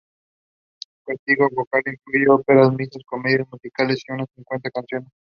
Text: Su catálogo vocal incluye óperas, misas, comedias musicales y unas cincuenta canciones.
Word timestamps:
Su 0.81 0.87
catálogo 1.15 1.49
vocal 1.57 1.83
incluye 1.85 2.27
óperas, 2.31 2.73
misas, 2.73 3.03
comedias 3.05 3.47
musicales 3.51 4.01
y 4.07 4.11
unas 4.11 4.25
cincuenta 4.33 4.71
canciones. 4.71 5.09